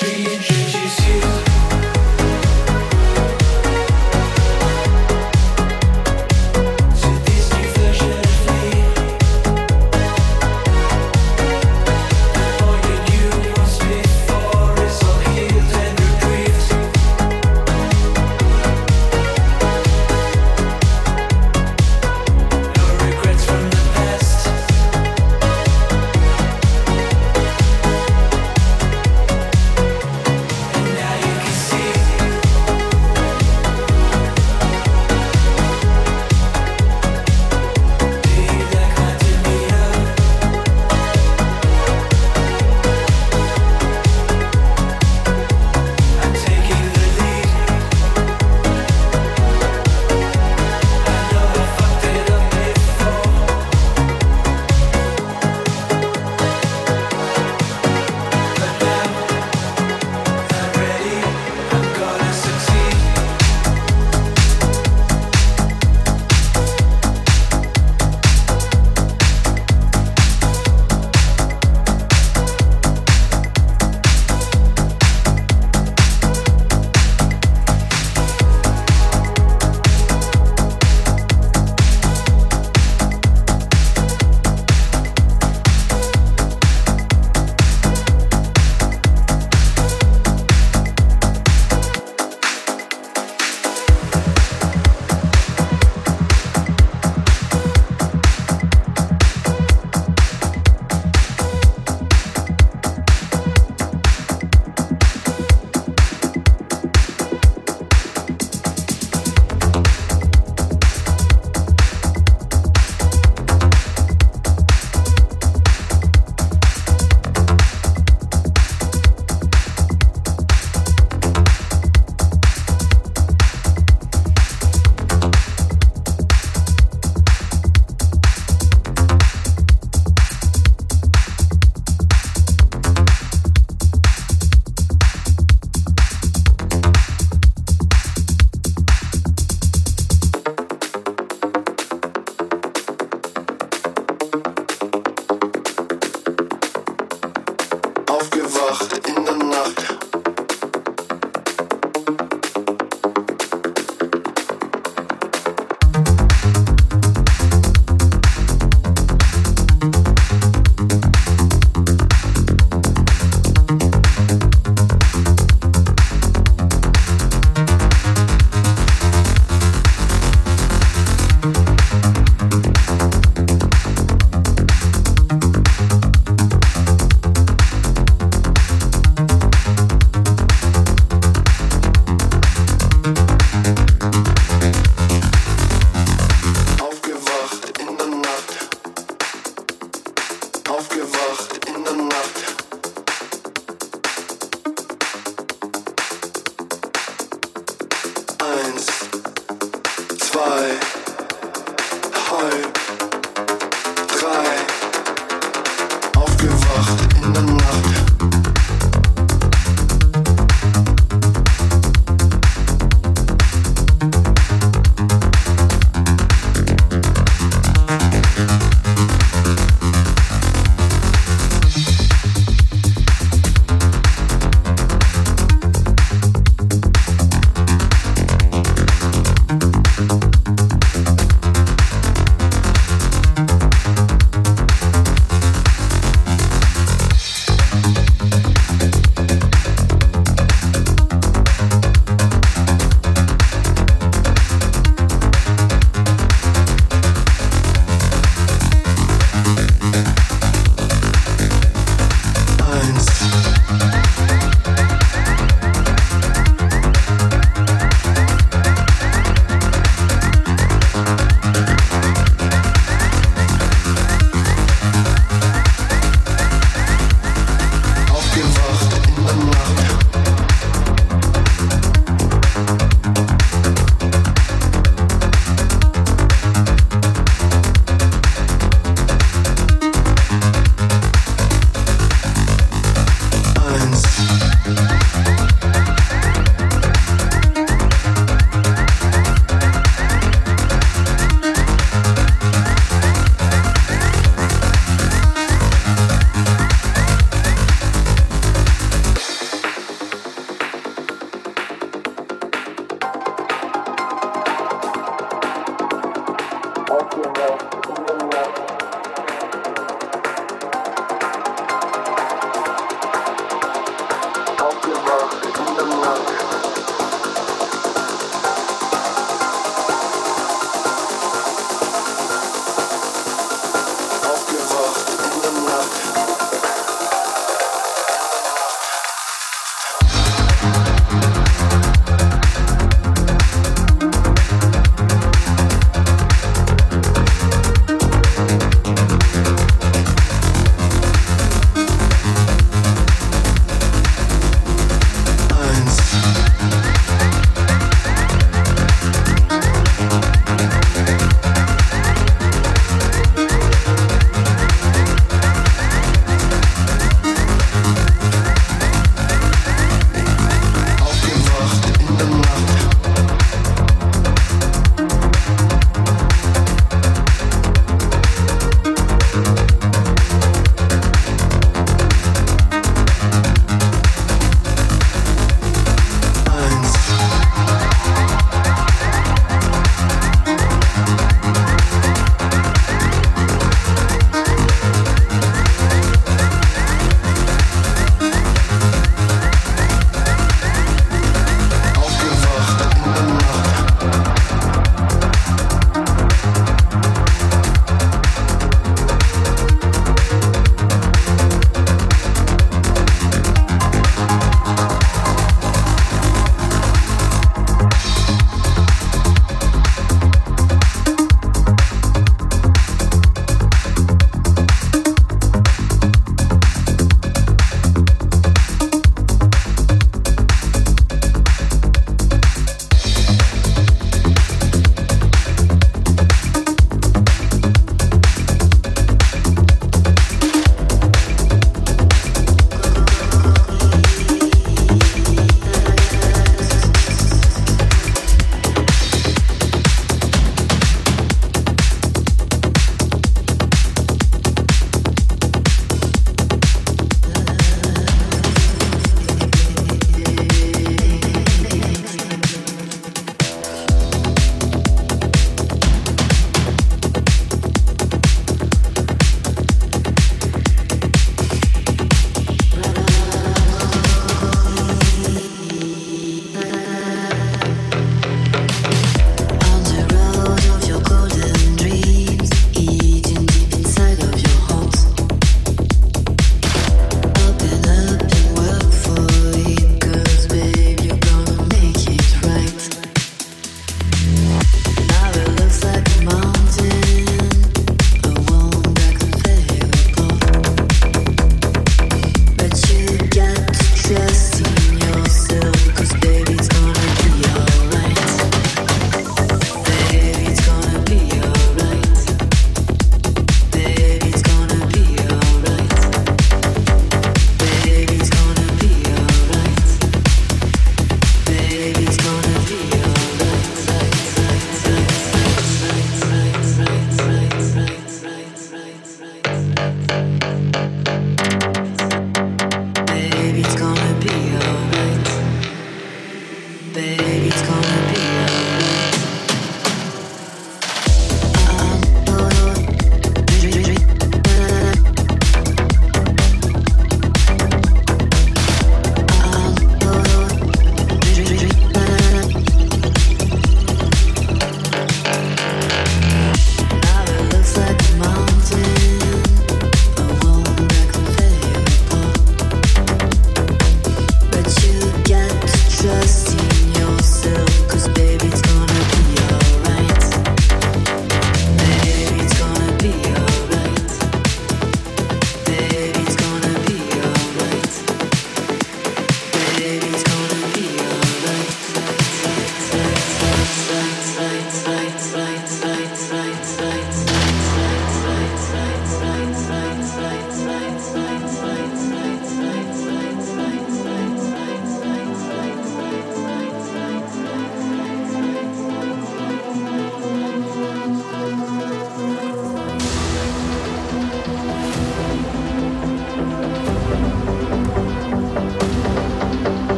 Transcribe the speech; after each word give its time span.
tree. 0.00 0.57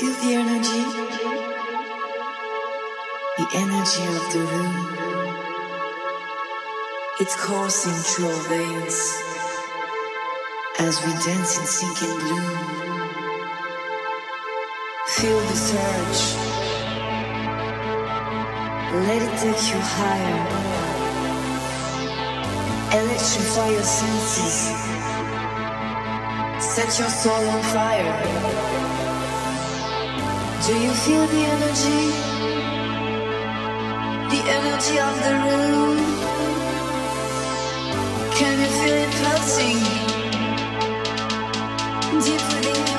Feel 0.00 0.14
the 0.14 0.32
energy, 0.32 0.82
the 3.36 3.46
energy 3.54 4.06
of 4.16 4.32
the 4.32 4.40
room. 4.50 4.74
It's 7.20 7.36
coursing 7.36 7.92
through 7.92 8.28
our 8.28 8.42
veins 8.48 8.96
as 10.78 11.04
we 11.04 11.12
dance 11.12 11.58
in 11.58 11.66
sinking 11.66 12.08
and 12.08 12.20
bloom. 12.22 12.46
Feel 15.08 15.40
the 15.40 15.56
surge. 15.68 16.22
Let 19.06 19.20
it 19.20 19.38
take 19.38 19.62
you 19.70 19.80
higher. 19.82 20.70
Electrify 23.02 23.68
your 23.68 23.82
senses. 23.82 24.56
Set 26.58 26.98
your 26.98 27.10
soul 27.10 27.48
on 27.50 27.62
fire. 27.64 28.89
Do 30.70 30.76
you 30.76 30.92
feel 31.04 31.26
the 31.26 31.42
energy? 31.54 32.02
The 34.32 34.40
energy 34.56 34.96
of 35.08 35.14
the 35.26 35.34
room? 35.44 35.98
Can 38.38 38.54
you 38.62 38.70
feel 38.78 38.98
it 39.04 39.12
pulsing? 39.20 39.80
Deep 42.24 42.42
within 42.50 42.89